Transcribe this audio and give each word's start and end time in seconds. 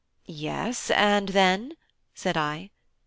"Yes 0.25 0.89
and 0.89 1.29
then?" 1.29 1.73
said 2.15 2.35
I. 2.35 2.71